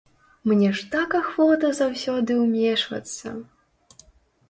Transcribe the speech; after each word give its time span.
Мне 0.51 0.69
ж 0.79 0.85
так 0.95 1.09
ахвота 1.19 1.71
заўсёды 1.83 2.41
ўмешвацца! 2.43 3.27